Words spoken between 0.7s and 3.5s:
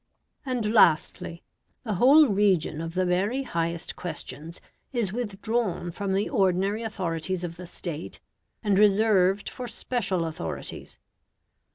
lastly, the whole region of the very